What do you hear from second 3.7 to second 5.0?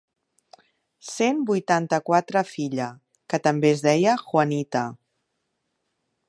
es deia Juanita.